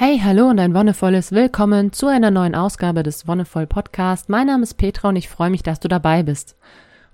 [0.00, 4.28] Hey, hallo und ein wonnevolles Willkommen zu einer neuen Ausgabe des Wonnevoll Podcast.
[4.28, 6.54] Mein Name ist Petra und ich freue mich, dass du dabei bist.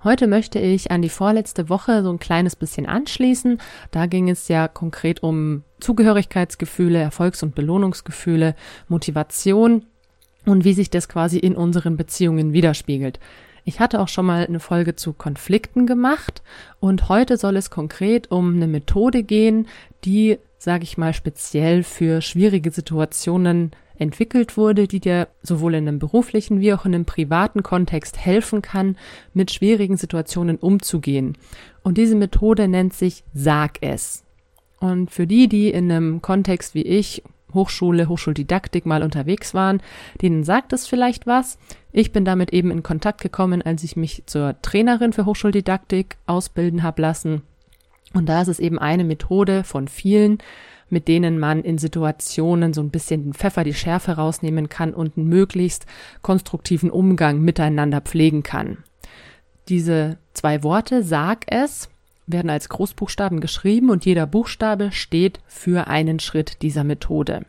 [0.04, 3.58] Heute möchte ich an die vorletzte Woche so ein kleines bisschen anschließen.
[3.91, 8.55] Da ging es ja konkret um Zugehörigkeitsgefühle, Erfolgs- und Belohnungsgefühle,
[8.89, 9.87] Motivation
[10.45, 13.19] und wie sich das quasi in unseren Beziehungen widerspiegelt.
[13.64, 16.43] Ich hatte auch schon mal eine Folge zu Konflikten gemacht
[16.80, 19.69] und heute soll es konkret um eine Methode gehen,
[20.05, 25.98] die, sage ich mal, speziell für schwierige Situationen entwickelt wurde, die dir sowohl in einem
[25.98, 28.97] beruflichen wie auch in einem privaten Kontext helfen kann,
[29.35, 31.38] mit schwierigen Situationen umzugehen.
[31.83, 34.24] Und diese Methode nennt sich Sag es.
[34.80, 39.80] Und für die, die in einem Kontext wie ich Hochschule, Hochschuldidaktik mal unterwegs waren,
[40.21, 41.57] denen sagt es vielleicht was.
[41.93, 46.83] Ich bin damit eben in Kontakt gekommen, als ich mich zur Trainerin für Hochschuldidaktik ausbilden
[46.83, 47.43] habe lassen.
[48.14, 50.38] Und da ist es eben eine Methode von vielen,
[50.88, 55.18] mit denen man in Situationen so ein bisschen den Pfeffer, die Schärfe rausnehmen kann und
[55.18, 55.87] einen möglichst
[56.23, 58.79] konstruktiven Umgang miteinander pflegen kann.
[59.68, 61.88] Diese zwei Worte, sag es,
[62.26, 67.44] werden als Großbuchstaben geschrieben und jeder Buchstabe steht für einen Schritt dieser Methode.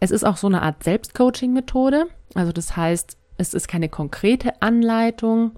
[0.00, 2.06] Es ist auch so eine Art Selbstcoaching-Methode.
[2.34, 5.52] Also das heißt, es ist keine konkrete Anleitung,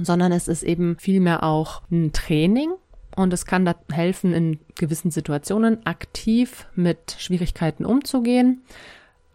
[0.00, 2.70] sondern es ist eben vielmehr auch ein Training
[3.18, 8.62] und es kann da helfen, in gewissen Situationen aktiv mit Schwierigkeiten umzugehen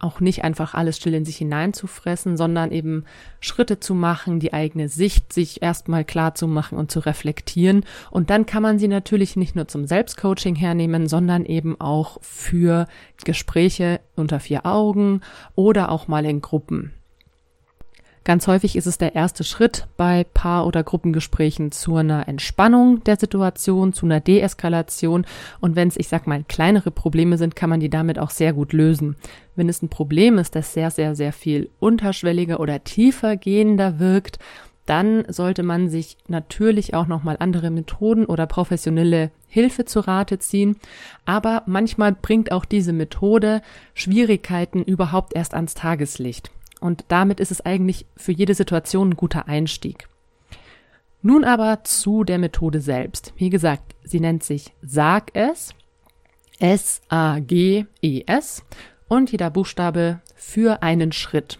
[0.04, 3.06] auch nicht einfach alles still in sich hineinzufressen, sondern eben
[3.40, 7.86] Schritte zu machen, die eigene Sicht sich erstmal klar zu machen und zu reflektieren.
[8.12, 12.88] Und dann kann man sie natürlich nicht nur zum Selbstcoaching hernehmen, sondern eben auch für
[13.24, 15.22] Gespräche unter vier Augen
[15.56, 16.92] oder auch mal in Gruppen.
[18.26, 23.18] Ganz häufig ist es der erste Schritt bei Paar- oder Gruppengesprächen zu einer Entspannung der
[23.18, 25.26] Situation, zu einer Deeskalation.
[25.60, 28.54] Und wenn es, ich sag mal, kleinere Probleme sind, kann man die damit auch sehr
[28.54, 29.18] gut lösen.
[29.58, 34.40] Wenn es ein Problem ist, das sehr, sehr, sehr viel unterschwelliger oder tiefer gehender wirkt,
[34.86, 40.78] dann sollte man sich natürlich auch nochmal andere Methoden oder professionelle Hilfe zu Rate ziehen.
[41.26, 43.62] Aber manchmal bringt auch diese Methode
[43.94, 46.52] Schwierigkeiten überhaupt erst ans Tageslicht.
[46.84, 50.10] Und damit ist es eigentlich für jede Situation ein guter Einstieg.
[51.22, 53.32] Nun aber zu der Methode selbst.
[53.38, 55.74] Wie gesagt, sie nennt sich Sag es,
[56.60, 57.86] S-A-G-E-S
[59.08, 61.58] und jeder Buchstabe für einen Schritt.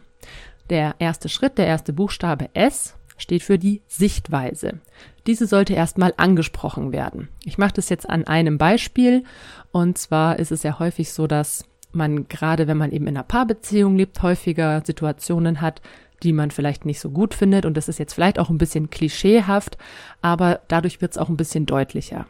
[0.70, 4.82] Der erste Schritt, der erste Buchstabe S steht für die Sichtweise.
[5.26, 7.30] Diese sollte erstmal angesprochen werden.
[7.46, 9.24] Ich mache das jetzt an einem Beispiel
[9.72, 11.64] und zwar ist es ja häufig so, dass
[11.96, 15.82] man gerade, wenn man eben in einer Paarbeziehung lebt, häufiger Situationen hat,
[16.24, 17.66] die man vielleicht nicht so gut findet.
[17.66, 19.78] Und das ist jetzt vielleicht auch ein bisschen klischeehaft,
[20.22, 22.26] aber dadurch wird es auch ein bisschen deutlicher.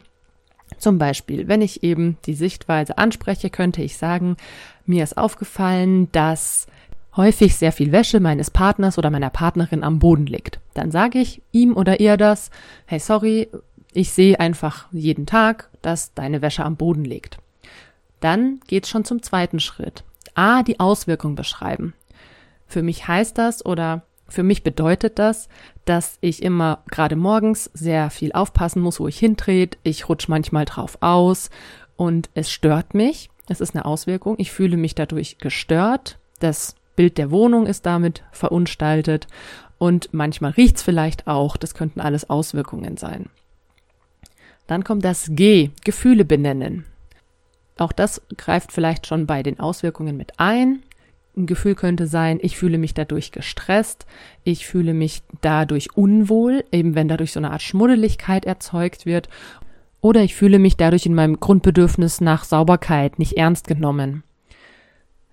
[0.78, 4.36] Zum Beispiel, wenn ich eben die Sichtweise anspreche, könnte ich sagen,
[4.86, 6.66] mir ist aufgefallen, dass
[7.16, 10.58] häufig sehr viel Wäsche meines Partners oder meiner Partnerin am Boden liegt.
[10.74, 12.50] Dann sage ich ihm oder ihr das,
[12.86, 13.48] hey, sorry,
[13.92, 17.38] ich sehe einfach jeden Tag, dass deine Wäsche am Boden liegt.
[18.24, 20.02] Dann geht's schon zum zweiten Schritt.
[20.34, 21.92] A, die Auswirkung beschreiben.
[22.66, 25.50] Für mich heißt das oder für mich bedeutet das,
[25.84, 29.76] dass ich immer gerade morgens sehr viel aufpassen muss, wo ich hintrete.
[29.82, 31.50] Ich rutsche manchmal drauf aus
[31.96, 33.28] und es stört mich.
[33.50, 34.36] Es ist eine Auswirkung.
[34.38, 36.18] Ich fühle mich dadurch gestört.
[36.40, 39.26] Das Bild der Wohnung ist damit verunstaltet
[39.76, 41.58] und manchmal riecht's vielleicht auch.
[41.58, 43.28] Das könnten alles Auswirkungen sein.
[44.66, 46.86] Dann kommt das G, Gefühle benennen.
[47.76, 50.82] Auch das greift vielleicht schon bei den Auswirkungen mit ein.
[51.36, 54.06] Ein Gefühl könnte sein, ich fühle mich dadurch gestresst,
[54.44, 59.28] ich fühle mich dadurch unwohl, eben wenn dadurch so eine Art Schmuddeligkeit erzeugt wird,
[60.00, 64.22] oder ich fühle mich dadurch in meinem Grundbedürfnis nach Sauberkeit nicht ernst genommen.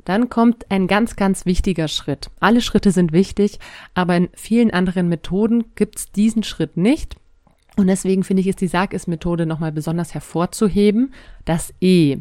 [0.06, 2.32] Dann kommt ein ganz, ganz wichtiger Schritt.
[2.40, 3.60] Alle Schritte sind wichtig,
[3.94, 7.18] aber in vielen anderen Methoden gibt es diesen Schritt nicht.
[7.78, 11.14] Und deswegen finde ich, ist die Sag-Es-Methode nochmal besonders hervorzuheben,
[11.46, 12.18] das E.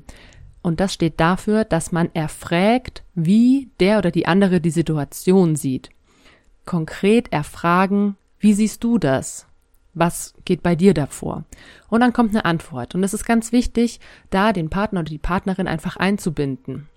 [0.62, 5.90] Und das steht dafür, dass man erfragt, wie der oder die andere die Situation sieht.
[6.66, 9.46] Konkret erfragen, wie siehst du das?
[9.92, 11.44] Was geht bei dir davor?
[11.88, 12.94] Und dann kommt eine Antwort.
[12.94, 13.98] Und es ist ganz wichtig,
[14.30, 16.88] da den Partner oder die Partnerin einfach einzubinden.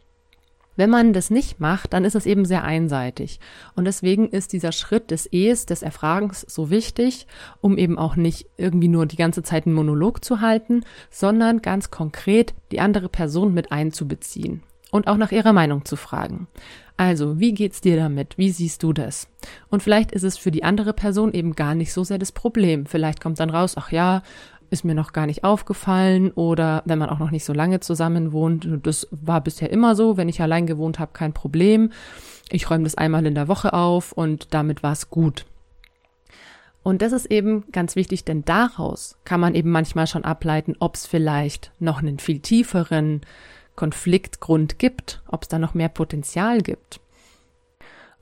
[0.76, 3.40] Wenn man das nicht macht, dann ist es eben sehr einseitig.
[3.76, 7.28] Und deswegen ist dieser Schritt des Ehs, des Erfragens so wichtig,
[7.62, 11.92] um eben auch nicht irgendwie nur die ganze Zeit einen Monolog zu halten, sondern ganz
[11.92, 16.48] konkret die andere Person mit einzubeziehen und auch nach ihrer Meinung zu fragen.
[16.96, 18.38] Also, wie geht's dir damit?
[18.38, 19.28] Wie siehst du das?
[19.70, 22.86] Und vielleicht ist es für die andere Person eben gar nicht so sehr das Problem.
[22.86, 24.22] Vielleicht kommt dann raus, ach ja,
[24.74, 28.34] ist mir noch gar nicht aufgefallen oder wenn man auch noch nicht so lange zusammen
[28.34, 31.92] wohnt, das war bisher immer so, wenn ich allein gewohnt habe, kein Problem.
[32.50, 35.46] Ich räume das einmal in der Woche auf und damit war es gut.
[36.82, 40.96] Und das ist eben ganz wichtig, denn daraus kann man eben manchmal schon ableiten, ob
[40.96, 43.22] es vielleicht noch einen viel tieferen
[43.76, 47.00] Konfliktgrund gibt, ob es da noch mehr Potenzial gibt.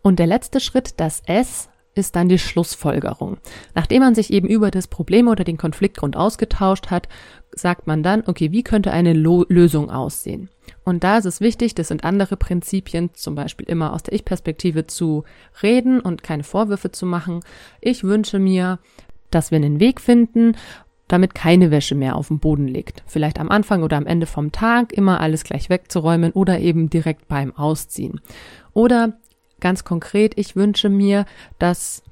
[0.03, 3.38] Und der letzte Schritt, das S, ist dann die Schlussfolgerung.
[3.75, 7.09] Nachdem man sich eben über das Problem oder den Konfliktgrund ausgetauscht hat,
[7.53, 10.49] sagt man dann, okay, wie könnte eine Lo Lösung aussehen?
[10.83, 14.88] Und da ist es wichtig, das sind andere Prinzipien, zum Beispiel immer aus der Ich-Perspektive
[14.88, 15.25] zu
[15.61, 17.41] reden und keine Vorwürfe zu machen.
[17.81, 18.79] Ich wünsche mir,
[19.29, 20.55] dass wir einen Weg finden,
[21.07, 23.03] damit keine Wäsche mehr auf dem Boden liegt.
[23.05, 27.27] Vielleicht am Anfang oder am Ende vom Tag immer alles gleich wegzuräumen oder eben direkt
[27.27, 28.21] beim Ausziehen.
[28.73, 29.13] Oder
[29.62, 31.25] ganz konkret, ich wünsche mir,
[31.60, 32.04] dass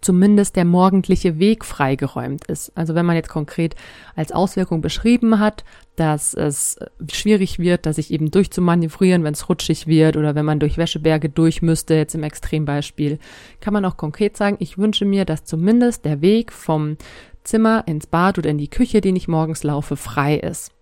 [0.00, 2.70] zumindest der morgendliche Weg freigeräumt ist.
[2.76, 3.74] Also wenn man jetzt konkret
[4.14, 5.64] als Auswirkung beschrieben hat,
[5.96, 6.78] dass es
[7.10, 11.28] schwierig wird, dass sich eben durchzumanövrieren, wenn es rutschig wird oder wenn man durch Wäscheberge
[11.28, 13.18] durch müsste, jetzt im Extrembeispiel,
[13.60, 16.96] kann man auch konkret sagen, ich wünsche mir, dass zumindest der Weg vom
[17.42, 20.77] Zimmer ins Bad oder in die Küche, den ich morgens laufe, frei ist.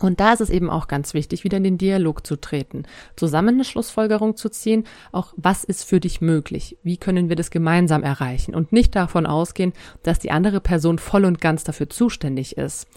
[0.00, 2.82] Und da ist es eben auch ganz wichtig, wieder in den Dialog zu treten,
[3.14, 7.50] zusammen eine Schlussfolgerung zu ziehen, auch was ist für dich möglich, wie können wir das
[7.50, 8.56] gemeinsam erreichen?
[8.56, 12.88] Und nicht davon ausgehen, dass die andere Person voll und ganz dafür zuständig ist.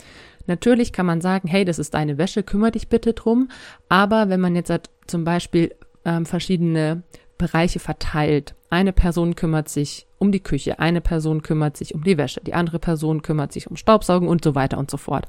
[0.47, 3.49] Natürlich kann man sagen, hey, das ist deine Wäsche, kümmere dich bitte drum,
[3.89, 7.03] aber wenn man jetzt halt zum Beispiel ähm, verschiedene
[7.37, 12.17] Bereiche verteilt, eine Person kümmert sich um die Küche, eine Person kümmert sich um die
[12.17, 15.27] Wäsche, die andere Person kümmert sich um Staubsaugen und so weiter und so fort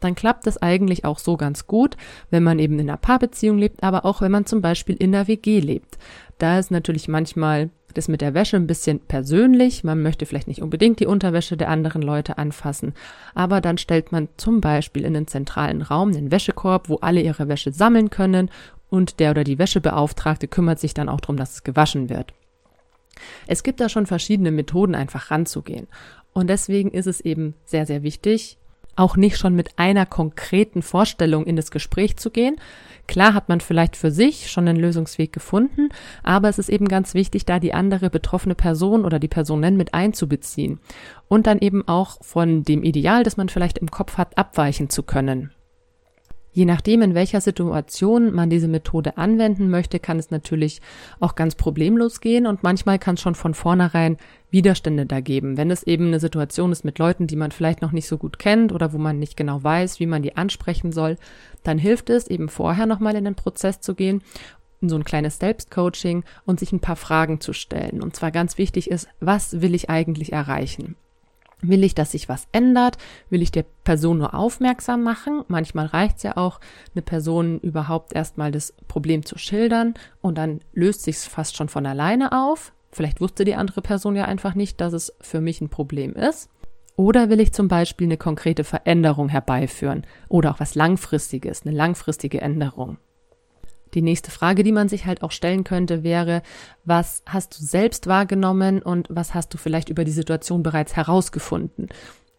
[0.00, 1.96] dann klappt das eigentlich auch so ganz gut,
[2.30, 5.28] wenn man eben in einer Paarbeziehung lebt, aber auch wenn man zum Beispiel in der
[5.28, 5.98] WG lebt.
[6.38, 9.82] Da ist natürlich manchmal das mit der Wäsche ein bisschen persönlich.
[9.82, 12.94] Man möchte vielleicht nicht unbedingt die Unterwäsche der anderen Leute anfassen,
[13.34, 17.48] aber dann stellt man zum Beispiel in den zentralen Raum den Wäschekorb, wo alle ihre
[17.48, 18.50] Wäsche sammeln können
[18.90, 22.32] und der oder die Wäschebeauftragte kümmert sich dann auch darum, dass es gewaschen wird.
[23.46, 25.88] Es gibt da schon verschiedene Methoden, einfach ranzugehen.
[26.32, 28.57] Und deswegen ist es eben sehr, sehr wichtig,
[28.98, 32.56] auch nicht schon mit einer konkreten Vorstellung in das Gespräch zu gehen.
[33.06, 35.88] Klar hat man vielleicht für sich schon einen Lösungsweg gefunden,
[36.22, 39.94] aber es ist eben ganz wichtig, da die andere betroffene Person oder die Personen mit
[39.94, 40.78] einzubeziehen
[41.26, 45.02] und dann eben auch von dem Ideal, das man vielleicht im Kopf hat, abweichen zu
[45.02, 45.52] können.
[46.52, 50.80] Je nachdem, in welcher Situation man diese Methode anwenden möchte, kann es natürlich
[51.20, 54.16] auch ganz problemlos gehen und manchmal kann es schon von vornherein
[54.50, 55.56] Widerstände da geben.
[55.56, 58.38] Wenn es eben eine Situation ist mit Leuten, die man vielleicht noch nicht so gut
[58.38, 61.16] kennt oder wo man nicht genau weiß, wie man die ansprechen soll,
[61.62, 64.22] dann hilft es eben vorher nochmal in den Prozess zu gehen
[64.80, 68.02] in so ein kleines Selbstcoaching und sich ein paar Fragen zu stellen.
[68.02, 70.96] Und zwar ganz wichtig ist, was will ich eigentlich erreichen?
[71.60, 72.98] Will ich, dass sich was ändert?
[73.30, 75.42] Will ich der Person nur aufmerksam machen?
[75.48, 76.60] Manchmal reicht es ja auch,
[76.94, 81.68] eine Person überhaupt erstmal das Problem zu schildern und dann löst sich es fast schon
[81.68, 82.72] von alleine auf.
[82.92, 86.48] Vielleicht wusste die andere Person ja einfach nicht, dass es für mich ein Problem ist.
[86.96, 92.40] Oder will ich zum Beispiel eine konkrete Veränderung herbeiführen oder auch was Langfristiges, eine langfristige
[92.40, 92.98] Änderung?
[93.94, 96.42] Die nächste Frage, die man sich halt auch stellen könnte, wäre,
[96.84, 101.88] was hast du selbst wahrgenommen und was hast du vielleicht über die Situation bereits herausgefunden?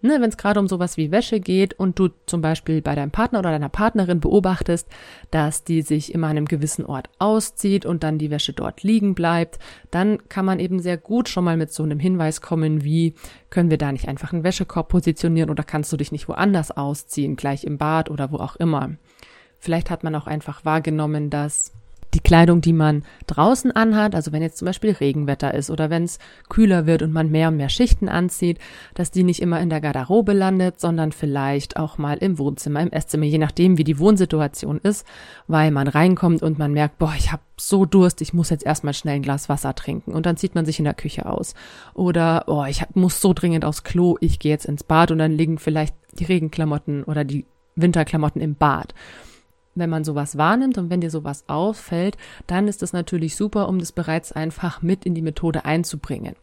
[0.02, 3.12] Ne, Wenn es gerade um sowas wie Wäsche geht und du zum Beispiel bei deinem
[3.12, 4.88] Partner oder deiner Partnerin beobachtest,
[5.30, 9.14] dass die sich immer an einem gewissen Ort auszieht und dann die Wäsche dort liegen
[9.14, 9.60] bleibt,
[9.92, 13.14] dann kann man eben sehr gut schon mal mit so einem Hinweis kommen wie,
[13.50, 17.36] können wir da nicht einfach einen Wäschekorb positionieren oder kannst du dich nicht woanders ausziehen,
[17.36, 18.92] gleich im Bad oder wo auch immer.
[19.60, 21.74] Vielleicht hat man auch einfach wahrgenommen, dass
[22.14, 26.04] die Kleidung, die man draußen anhat, also wenn jetzt zum Beispiel Regenwetter ist oder wenn
[26.04, 26.18] es
[26.50, 28.58] kühler wird und man mehr und mehr Schichten anzieht,
[28.96, 32.92] dass die nicht immer in der Garderobe landet, sondern vielleicht auch mal im Wohnzimmer, im
[32.92, 35.06] Esszimmer, je nachdem, wie die Wohnsituation ist,
[35.48, 38.94] weil man reinkommt und man merkt, boah, ich habe so Durst, ich muss jetzt erstmal
[38.94, 41.54] schnell ein Glas Wasser trinken und dann zieht man sich in der Küche aus.
[41.94, 45.34] Oder, oh, ich muss so dringend aufs Klo, ich gehe jetzt ins Bad und dann
[45.34, 48.94] liegen vielleicht die Regenklamotten oder die Winterklamotten im Bad
[49.76, 53.80] wenn man sowas wahrnimmt und wenn dir sowas auffällt, dann ist es natürlich super, um
[53.80, 56.36] das bereits einfach mit in die Methode einzubringen.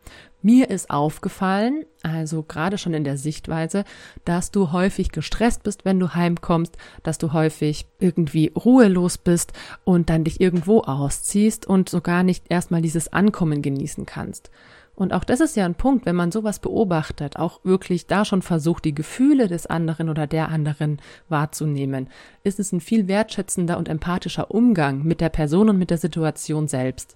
[0.42, 3.84] Mir ist aufgefallen, also gerade schon in der Sichtweise,
[4.24, 9.52] dass du häufig gestresst bist, wenn du heimkommst, dass du häufig irgendwie ruhelos bist
[9.84, 14.50] und dann dich irgendwo ausziehst und so gar nicht erstmal dieses Ankommen genießen kannst.
[14.96, 18.40] Und auch das ist ja ein Punkt, wenn man sowas beobachtet, auch wirklich da schon
[18.40, 22.08] versucht, die Gefühle des anderen oder der anderen wahrzunehmen,
[22.44, 26.66] ist es ein viel wertschätzender und empathischer Umgang mit der Person und mit der Situation
[26.66, 27.14] selbst.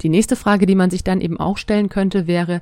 [0.00, 2.60] Die nächste Frage, die man sich dann eben auch stellen könnte, wäre,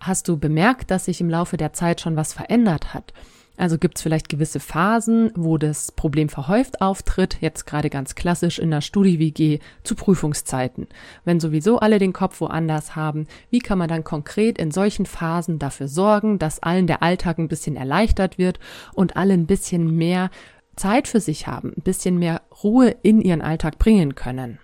[0.00, 3.14] hast du bemerkt, dass sich im Laufe der Zeit schon was verändert hat?
[3.56, 8.58] Also gibt es vielleicht gewisse Phasen, wo das Problem verhäuft auftritt, jetzt gerade ganz klassisch
[8.58, 10.86] in der Studi-WG zu Prüfungszeiten.
[11.24, 15.58] Wenn sowieso alle den Kopf woanders haben, wie kann man dann konkret in solchen Phasen
[15.58, 18.60] dafür sorgen, dass allen der Alltag ein bisschen erleichtert wird
[18.92, 20.30] und alle ein bisschen mehr
[20.76, 24.58] Zeit für sich haben, ein bisschen mehr Ruhe in ihren Alltag bringen können?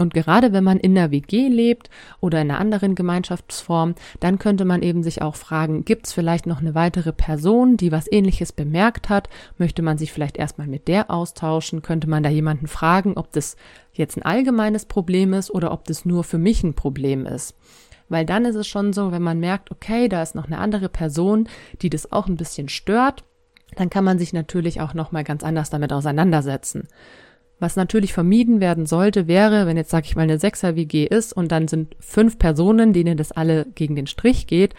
[0.00, 1.90] Und gerade wenn man in der WG lebt
[2.20, 6.46] oder in einer anderen Gemeinschaftsform, dann könnte man eben sich auch fragen, gibt es vielleicht
[6.46, 9.28] noch eine weitere Person, die was ähnliches bemerkt hat?
[9.58, 11.82] Möchte man sich vielleicht erstmal mit der austauschen?
[11.82, 13.56] Könnte man da jemanden fragen, ob das
[13.92, 17.54] jetzt ein allgemeines Problem ist oder ob das nur für mich ein Problem ist?
[18.08, 20.88] Weil dann ist es schon so, wenn man merkt, okay, da ist noch eine andere
[20.88, 21.46] Person,
[21.82, 23.22] die das auch ein bisschen stört,
[23.76, 26.88] dann kann man sich natürlich auch noch mal ganz anders damit auseinandersetzen.
[27.60, 31.52] Was natürlich vermieden werden sollte, wäre, wenn jetzt, sag ich mal, eine Sechser-WG ist und
[31.52, 34.74] dann sind fünf Personen, denen das alle gegen den Strich geht,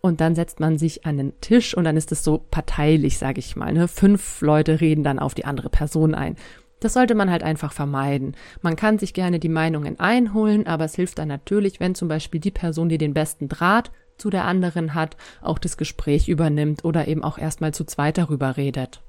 [0.00, 3.36] und dann setzt man sich an den Tisch und dann ist es so parteilich, sag
[3.36, 3.72] ich mal.
[3.72, 3.86] Ne?
[3.86, 6.36] Fünf Leute reden dann auf die andere Person ein.
[6.80, 8.34] Das sollte man halt einfach vermeiden.
[8.62, 12.40] Man kann sich gerne die Meinungen einholen, aber es hilft dann natürlich, wenn zum Beispiel
[12.40, 17.06] die Person, die den besten Draht zu der anderen hat, auch das Gespräch übernimmt oder
[17.06, 19.02] eben auch erstmal zu zweit darüber redet.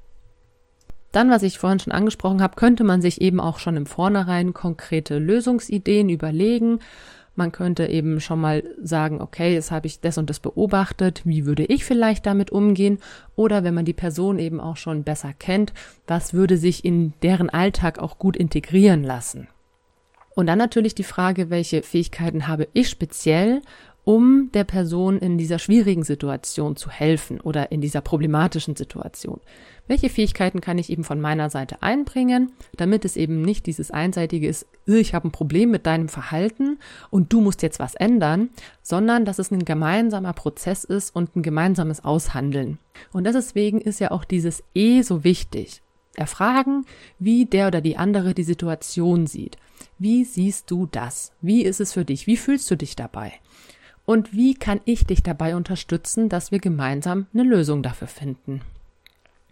[1.11, 4.53] Dann, was ich vorhin schon angesprochen habe, könnte man sich eben auch schon im Vornherein
[4.53, 6.79] konkrete Lösungsideen überlegen.
[7.35, 11.45] Man könnte eben schon mal sagen, okay, jetzt habe ich das und das beobachtet, wie
[11.45, 12.99] würde ich vielleicht damit umgehen?
[13.35, 15.73] Oder wenn man die Person eben auch schon besser kennt,
[16.07, 19.47] was würde sich in deren Alltag auch gut integrieren lassen?
[20.33, 23.61] Und dann natürlich die Frage, welche Fähigkeiten habe ich speziell
[24.03, 29.39] um der Person in dieser schwierigen Situation zu helfen oder in dieser problematischen Situation.
[29.87, 34.47] Welche Fähigkeiten kann ich eben von meiner Seite einbringen, damit es eben nicht dieses einseitige
[34.47, 36.79] ist, ich habe ein Problem mit deinem Verhalten
[37.09, 38.49] und du musst jetzt was ändern,
[38.81, 42.79] sondern dass es ein gemeinsamer Prozess ist und ein gemeinsames Aushandeln.
[43.11, 45.81] Und deswegen ist ja auch dieses E so wichtig.
[46.15, 46.85] Erfragen,
[47.19, 49.57] wie der oder die andere die Situation sieht.
[49.97, 51.31] Wie siehst du das?
[51.41, 52.27] Wie ist es für dich?
[52.27, 53.33] Wie fühlst du dich dabei?
[54.05, 58.61] Und wie kann ich dich dabei unterstützen, dass wir gemeinsam eine Lösung dafür finden?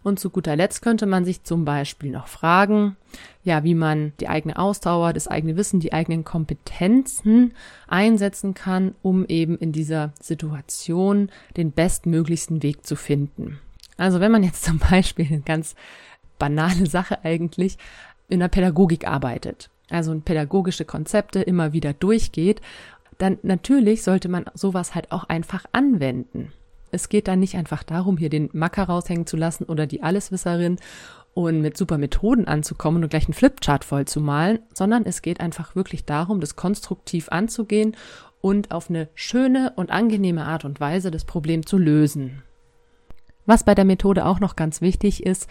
[0.01, 2.95] Und zu guter Letzt könnte man sich zum Beispiel noch fragen,
[3.43, 7.53] ja, wie man die eigene Ausdauer, das eigene Wissen, die eigenen Kompetenzen
[7.87, 13.59] einsetzen kann, um eben in dieser Situation den bestmöglichsten Weg zu finden.
[13.97, 15.75] Also wenn man jetzt zum Beispiel eine ganz
[16.37, 17.77] banale Sache eigentlich
[18.29, 22.61] in der Pädagogik arbeitet, also pädagogische Konzepte immer wieder durchgeht
[23.19, 26.51] dann natürlich sollte man sowas halt auch einfach anwenden.
[26.91, 30.77] Es geht dann nicht einfach darum, hier den Macker raushängen zu lassen oder die Alleswisserin
[31.35, 35.39] und mit super Methoden anzukommen und gleich einen Flipchart voll zu malen, sondern es geht
[35.39, 37.95] einfach wirklich darum, das konstruktiv anzugehen
[38.41, 42.41] und auf eine schöne und angenehme Art und Weise das Problem zu lösen.
[43.45, 45.47] Was bei der Methode auch noch ganz wichtig ist,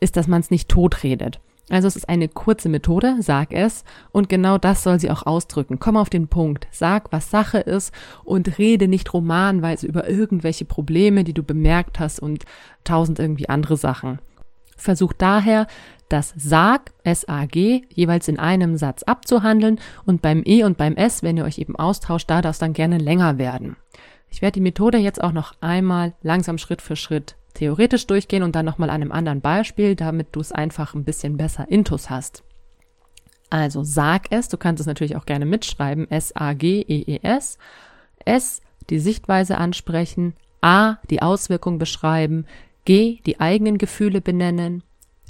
[0.00, 1.40] ist, dass man es nicht totredet.
[1.70, 5.78] Also es ist eine kurze Methode, sag es, und genau das soll sie auch ausdrücken.
[5.78, 11.22] Komm auf den Punkt, sag, was Sache ist und rede nicht romanweise über irgendwelche Probleme,
[11.22, 12.44] die du bemerkt hast und
[12.82, 14.18] tausend irgendwie andere Sachen.
[14.76, 15.68] Versuch daher,
[16.08, 21.36] das Sag, S-A-G, jeweils in einem Satz abzuhandeln und beim E und beim S, wenn
[21.36, 23.76] ihr euch eben austauscht, da darf es dann gerne länger werden.
[24.28, 28.56] Ich werde die Methode jetzt auch noch einmal langsam Schritt für Schritt theoretisch durchgehen und
[28.56, 32.42] dann nochmal an einem anderen Beispiel, damit du es einfach ein bisschen besser intus hast.
[33.50, 37.58] Also sag es, du kannst es natürlich auch gerne mitschreiben, S-A-G-E-E-S.
[38.24, 42.46] S, die Sichtweise ansprechen, A, die Auswirkung beschreiben,
[42.86, 44.82] G, die eigenen Gefühle benennen,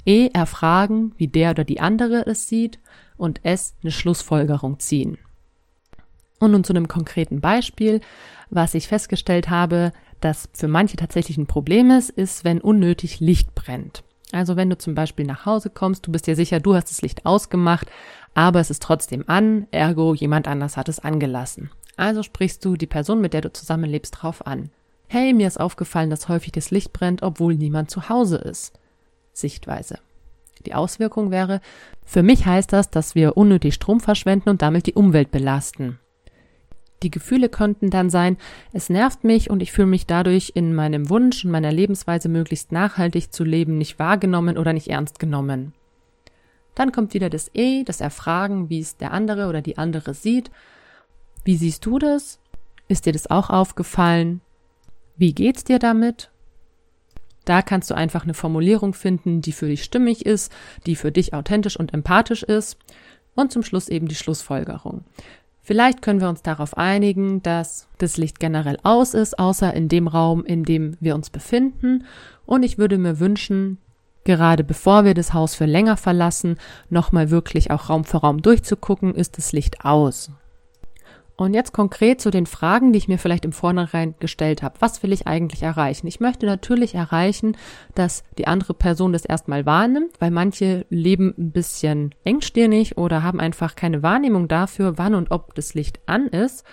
[0.05, 2.79] E, erfragen, wie der oder die andere es sieht
[3.17, 5.17] und S, eine Schlussfolgerung ziehen.
[6.39, 7.99] Und nun zu einem konkreten Beispiel,
[8.49, 13.53] was ich festgestellt habe, das für manche tatsächlich ein Problem ist, ist, wenn unnötig Licht
[13.55, 14.03] brennt.
[14.31, 17.01] Also wenn du zum Beispiel nach Hause kommst, du bist dir sicher, du hast das
[17.01, 17.87] Licht ausgemacht,
[18.33, 21.69] aber es ist trotzdem an, ergo jemand anders hat es angelassen.
[21.97, 24.69] Also sprichst du die Person, mit der du zusammenlebst, drauf an.
[25.07, 28.73] Hey, mir ist aufgefallen, dass häufig das Licht brennt, obwohl niemand zu Hause ist.
[29.33, 29.99] Sichtweise.
[30.65, 31.59] Die Auswirkung wäre,
[32.05, 35.99] für mich heißt das, dass wir unnötig Strom verschwenden und damit die Umwelt belasten.
[37.03, 38.37] Die Gefühle könnten dann sein,
[38.73, 42.71] es nervt mich und ich fühle mich dadurch in meinem Wunsch und meiner Lebensweise möglichst
[42.71, 45.73] nachhaltig zu leben nicht wahrgenommen oder nicht ernst genommen.
[46.75, 50.51] Dann kommt wieder das E, das Erfragen, wie es der andere oder die andere sieht.
[51.43, 52.39] Wie siehst du das?
[52.87, 54.41] Ist dir das auch aufgefallen?
[55.17, 56.31] Wie geht's dir damit?
[57.45, 60.51] Da kannst du einfach eine Formulierung finden, die für dich stimmig ist,
[60.85, 62.77] die für dich authentisch und empathisch ist.
[63.33, 65.05] Und zum Schluss eben die Schlussfolgerung.
[65.63, 70.07] Vielleicht können wir uns darauf einigen, dass das Licht generell aus ist, außer in dem
[70.07, 72.05] Raum, in dem wir uns befinden.
[72.45, 73.77] Und ich würde mir wünschen,
[74.23, 76.57] gerade bevor wir das Haus für länger verlassen,
[76.89, 80.31] nochmal wirklich auch Raum für Raum durchzugucken, ist das Licht aus.
[81.41, 84.75] Und jetzt konkret zu den Fragen, die ich mir vielleicht im Vornherein gestellt habe.
[84.79, 86.05] Was will ich eigentlich erreichen?
[86.05, 87.57] Ich möchte natürlich erreichen,
[87.95, 93.39] dass die andere Person das erstmal wahrnimmt, weil manche leben ein bisschen engstirnig oder haben
[93.39, 96.63] einfach keine Wahrnehmung dafür, wann und ob das Licht an ist.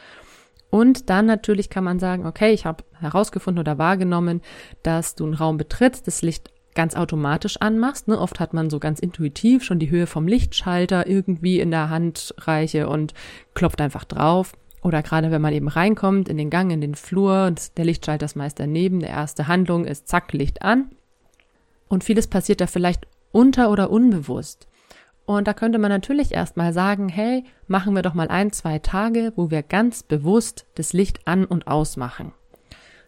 [0.68, 4.42] Und dann natürlich kann man sagen, okay, ich habe herausgefunden oder wahrgenommen,
[4.82, 8.06] dass du einen Raum betrittst, das Licht ganz automatisch anmachst.
[8.06, 8.16] Ne?
[8.16, 12.88] Oft hat man so ganz intuitiv schon die Höhe vom Lichtschalter irgendwie in der Handreiche
[12.88, 13.14] und
[13.52, 14.52] klopft einfach drauf.
[14.80, 18.36] Oder gerade wenn man eben reinkommt in den Gang, in den Flur der Lichtschalter ist
[18.36, 20.92] meist daneben, der erste Handlung ist zack, Licht an.
[21.88, 24.68] Und vieles passiert da vielleicht unter- oder unbewusst.
[25.26, 29.32] Und da könnte man natürlich erstmal sagen, hey, machen wir doch mal ein, zwei Tage,
[29.34, 32.30] wo wir ganz bewusst das Licht an und ausmachen.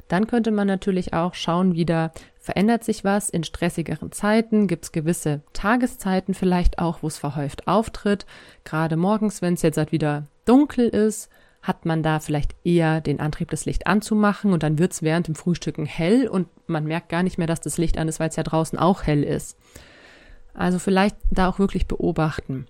[0.08, 4.66] Dann könnte man natürlich auch schauen wieder, verändert sich was in stressigeren Zeiten?
[4.66, 8.26] Gibt es gewisse Tageszeiten vielleicht auch, wo es verhäuft auftritt?
[8.64, 11.28] Gerade morgens, wenn es jetzt halt wieder dunkel ist,
[11.62, 15.28] hat man da vielleicht eher den Antrieb, das Licht anzumachen und dann wird es während
[15.28, 18.30] dem Frühstücken hell und man merkt gar nicht mehr, dass das Licht an ist, weil
[18.30, 19.58] es ja draußen auch hell ist.
[20.54, 22.66] Also vielleicht da auch wirklich beobachten.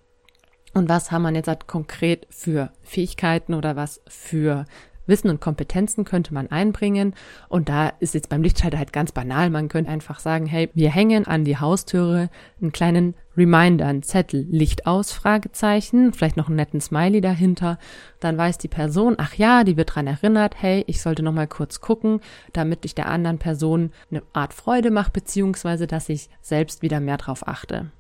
[0.74, 4.64] Und was haben man jetzt halt konkret für Fähigkeiten oder was für
[5.06, 7.14] Wissen und Kompetenzen könnte man einbringen.
[7.48, 9.50] Und da ist jetzt beim Lichtschalter halt ganz banal.
[9.50, 12.30] Man könnte einfach sagen, hey, wir hängen an die Haustüre
[12.60, 17.78] einen kleinen Reminder, einen Zettel, Licht aus, Fragezeichen, vielleicht noch einen netten Smiley dahinter.
[18.18, 21.46] Dann weiß die Person, ach ja, die wird dran erinnert, hey, ich sollte noch mal
[21.46, 22.20] kurz gucken,
[22.52, 27.16] damit ich der anderen Person eine Art Freude mache, beziehungsweise, dass ich selbst wieder mehr
[27.16, 27.90] drauf achte.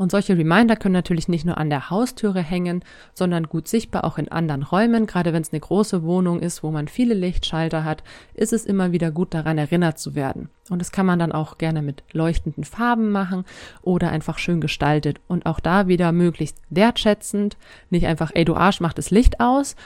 [0.00, 4.16] Und solche Reminder können natürlich nicht nur an der Haustüre hängen, sondern gut sichtbar auch
[4.16, 5.04] in anderen Räumen.
[5.04, 8.02] Gerade wenn es eine große Wohnung ist, wo man viele Lichtschalter hat,
[8.32, 10.48] ist es immer wieder gut daran erinnert zu werden.
[10.70, 13.44] Und das kann man dann auch gerne mit leuchtenden Farben machen
[13.82, 15.20] oder einfach schön gestaltet.
[15.28, 17.58] Und auch da wieder möglichst wertschätzend.
[17.90, 19.76] Nicht einfach, ey du Arsch, mach das Licht aus.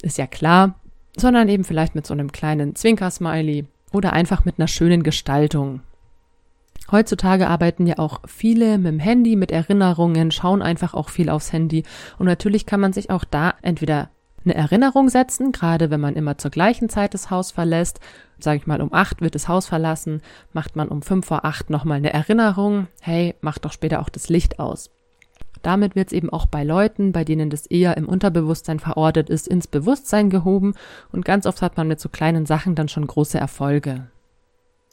[0.00, 0.76] Ist ja klar.
[1.18, 5.82] Sondern eben vielleicht mit so einem kleinen Zwinker-Smiley oder einfach mit einer schönen Gestaltung.
[6.92, 11.52] Heutzutage arbeiten ja auch viele mit dem Handy, mit Erinnerungen, schauen einfach auch viel aufs
[11.52, 11.84] Handy.
[12.18, 14.10] Und natürlich kann man sich auch da entweder
[14.44, 18.00] eine Erinnerung setzen, gerade wenn man immer zur gleichen Zeit das Haus verlässt.
[18.38, 20.20] Sage ich mal, um acht wird das Haus verlassen,
[20.52, 22.88] macht man um fünf vor acht nochmal eine Erinnerung.
[23.00, 24.90] Hey, mach doch später auch das Licht aus.
[25.62, 29.46] Damit wird es eben auch bei Leuten, bei denen das eher im Unterbewusstsein verortet ist,
[29.46, 30.74] ins Bewusstsein gehoben
[31.12, 34.08] und ganz oft hat man mit so kleinen Sachen dann schon große Erfolge.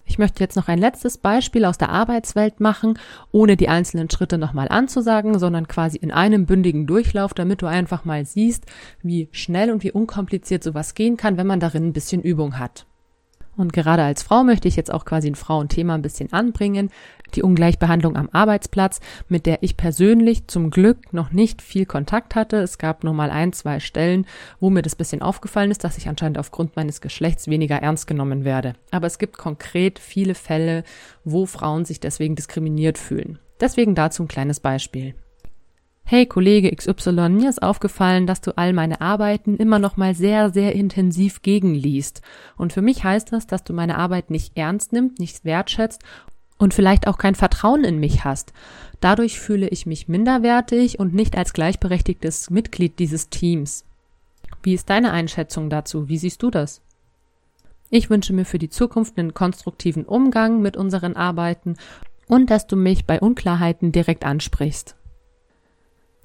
[0.10, 2.98] Ich möchte jetzt noch ein letztes Beispiel aus der Arbeitswelt machen,
[3.32, 8.06] ohne die einzelnen Schritte nochmal anzusagen, sondern quasi in einem bündigen Durchlauf, damit du einfach
[8.06, 8.66] mal siehst,
[9.04, 12.88] wie schnell und wie unkompliziert sowas gehen kann, wenn man darin ein bisschen Übung hat.
[13.60, 16.92] Und gerade als Frau möchte ich jetzt auch quasi ein Frauenthema ein bisschen anbringen.
[17.36, 22.56] Die Ungleichbehandlung am Arbeitsplatz, mit der ich persönlich zum Glück noch nicht viel Kontakt hatte.
[22.56, 24.26] Es gab nur mal ein, zwei Stellen,
[24.62, 28.46] wo mir das bisschen aufgefallen ist, dass ich anscheinend aufgrund meines Geschlechts weniger ernst genommen
[28.46, 28.76] werde.
[28.92, 30.86] Aber es gibt konkret viele Fälle,
[31.26, 33.40] wo Frauen sich deswegen diskriminiert fühlen.
[33.60, 35.16] Deswegen dazu ein kleines Beispiel.
[36.12, 40.50] Hey Kollege XY, mir ist aufgefallen, dass du all meine Arbeiten immer noch mal sehr,
[40.50, 42.24] sehr intensiv gegenliest.
[42.58, 46.02] Und für mich heißt das, dass du meine Arbeit nicht ernst nimmst, nicht wertschätzt
[46.58, 48.54] und vielleicht auch kein Vertrauen in mich hast.
[49.02, 53.86] Dadurch fühle ich mich minderwertig und nicht als gleichberechtigtes Mitglied dieses Teams.
[54.64, 56.10] Wie ist deine Einschätzung dazu?
[56.10, 56.82] Wie siehst du das?
[57.92, 61.76] Ich wünsche mir für die Zukunft einen konstruktiven Umgang mit unseren Arbeiten
[62.26, 64.96] und dass du mich bei Unklarheiten direkt ansprichst.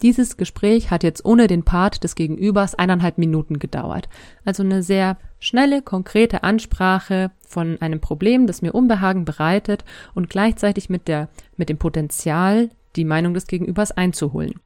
[0.05, 4.11] Dieses Gespräch hat jetzt ohne den Part des Gegenübers eineinhalb Minuten gedauert.
[4.45, 10.91] Also eine sehr schnelle, konkrete Ansprache von einem Problem, das mir Unbehagen bereitet und gleichzeitig
[10.91, 14.61] mit der, mit dem Potenzial, die Meinung des Gegenübers einzuholen.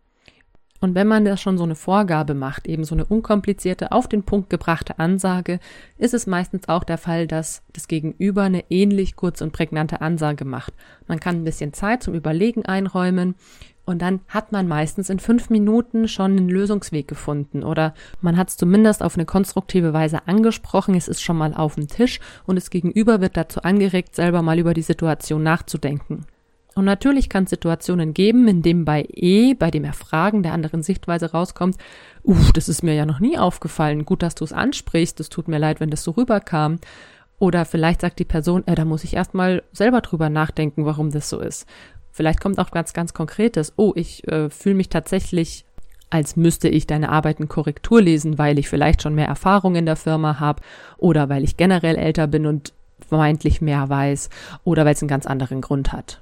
[0.80, 4.24] Und wenn man das schon so eine Vorgabe macht, eben so eine unkomplizierte, auf den
[4.24, 5.60] Punkt gebrachte Ansage,
[5.98, 10.44] ist es meistens auch der Fall, dass das Gegenüber eine ähnlich kurz und prägnante Ansage
[10.44, 10.74] macht.
[11.06, 13.36] Man kann ein bisschen Zeit zum Überlegen einräumen
[13.88, 18.50] und dann hat man meistens in fünf Minuten schon einen Lösungsweg gefunden oder man hat
[18.50, 22.56] es zumindest auf eine konstruktive Weise angesprochen, es ist schon mal auf dem Tisch und
[22.56, 26.26] das Gegenüber wird dazu angeregt, selber mal über die Situation nachzudenken.
[26.74, 30.82] Und natürlich kann es Situationen geben, in dem bei E, bei dem Erfragen der anderen
[30.82, 31.76] Sichtweise rauskommt,
[32.22, 35.48] uff, das ist mir ja noch nie aufgefallen, gut, dass du es ansprichst, es tut
[35.48, 36.78] mir leid, wenn das so rüberkam.
[37.40, 41.28] Oder vielleicht sagt die Person, äh, da muss ich erstmal selber drüber nachdenken, warum das
[41.28, 41.66] so ist.
[42.18, 43.74] Vielleicht kommt auch ganz, ganz Konkretes.
[43.76, 45.64] Oh, ich äh, fühle mich tatsächlich,
[46.10, 49.94] als müsste ich deine Arbeiten Korrektur lesen, weil ich vielleicht schon mehr Erfahrung in der
[49.94, 50.60] Firma habe
[50.96, 52.72] oder weil ich generell älter bin und
[53.08, 54.30] vermeintlich mehr weiß
[54.64, 56.20] oder weil es einen ganz anderen Grund hat.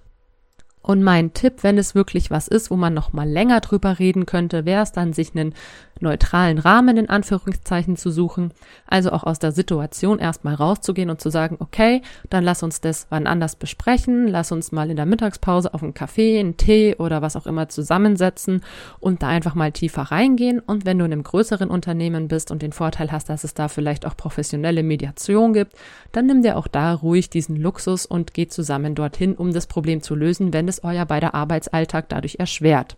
[0.82, 4.26] Und mein Tipp, wenn es wirklich was ist, wo man noch mal länger drüber reden
[4.26, 5.54] könnte, wäre es dann, sich einen
[6.00, 8.52] neutralen Rahmen in Anführungszeichen zu suchen.
[8.86, 13.06] Also auch aus der Situation erstmal rauszugehen und zu sagen, okay, dann lass uns das
[13.10, 17.22] wann anders besprechen, lass uns mal in der Mittagspause auf einen Kaffee, einen Tee oder
[17.22, 18.62] was auch immer zusammensetzen
[19.00, 20.60] und da einfach mal tiefer reingehen.
[20.60, 23.68] Und wenn du in einem größeren Unternehmen bist und den Vorteil hast, dass es da
[23.68, 25.74] vielleicht auch professionelle Mediation gibt,
[26.12, 30.02] dann nimm dir auch da ruhig diesen Luxus und geh zusammen dorthin, um das Problem
[30.02, 32.96] zu lösen, wenn es euer beider Arbeitsalltag dadurch erschwert.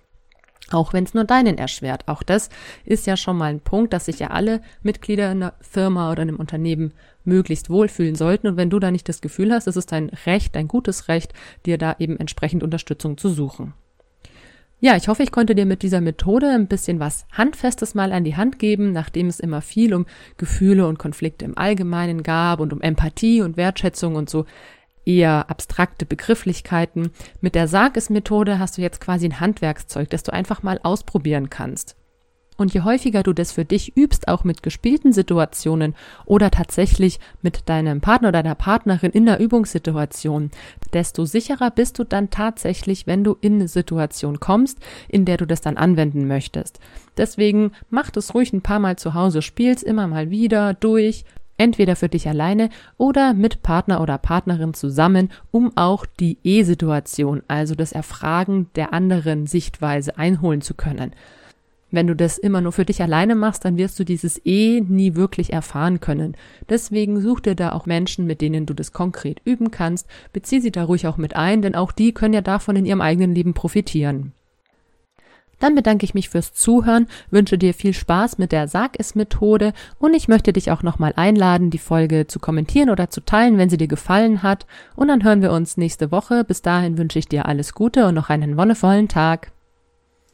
[0.70, 2.06] Auch wenn es nur deinen erschwert.
[2.06, 2.50] Auch das
[2.84, 6.22] ist ja schon mal ein Punkt, dass sich ja alle Mitglieder in einer Firma oder
[6.22, 6.92] in einem Unternehmen
[7.24, 8.48] möglichst wohlfühlen sollten.
[8.48, 11.32] Und wenn du da nicht das Gefühl hast, ist es dein Recht, dein gutes Recht,
[11.64, 13.74] dir da eben entsprechend Unterstützung zu suchen.
[14.80, 18.22] Ja, ich hoffe, ich konnte dir mit dieser Methode ein bisschen was Handfestes mal an
[18.22, 22.72] die Hand geben, nachdem es immer viel um Gefühle und Konflikte im Allgemeinen gab und
[22.72, 24.46] um Empathie und Wertschätzung und so
[25.08, 27.10] eher abstrakte Begrifflichkeiten.
[27.40, 31.96] Mit der Sarges-Methode hast du jetzt quasi ein Handwerkszeug, das du einfach mal ausprobieren kannst.
[32.60, 35.94] Und je häufiger du das für dich übst, auch mit gespielten Situationen
[36.26, 40.50] oder tatsächlich mit deinem Partner oder deiner Partnerin in der Übungssituation,
[40.92, 45.46] desto sicherer bist du dann tatsächlich, wenn du in eine Situation kommst, in der du
[45.46, 46.80] das dann anwenden möchtest.
[47.16, 51.24] Deswegen mach das ruhig ein paar Mal zu Hause, spiel's immer mal wieder durch,
[51.58, 57.74] entweder für dich alleine oder mit Partner oder Partnerin zusammen, um auch die E-Situation, also
[57.74, 61.12] das Erfragen der anderen Sichtweise einholen zu können.
[61.90, 65.14] Wenn du das immer nur für dich alleine machst, dann wirst du dieses E nie
[65.14, 66.36] wirklich erfahren können.
[66.68, 70.70] Deswegen such dir da auch Menschen, mit denen du das konkret üben kannst, bezieh sie
[70.70, 73.54] da ruhig auch mit ein, denn auch die können ja davon in ihrem eigenen Leben
[73.54, 74.32] profitieren.
[75.58, 79.72] Dann bedanke ich mich fürs Zuhören, wünsche dir viel Spaß mit der Sag es Methode
[79.98, 83.70] und ich möchte dich auch nochmal einladen, die Folge zu kommentieren oder zu teilen, wenn
[83.70, 84.66] sie dir gefallen hat.
[84.96, 86.44] Und dann hören wir uns nächste Woche.
[86.44, 89.52] Bis dahin wünsche ich dir alles Gute und noch einen wonnevollen Tag.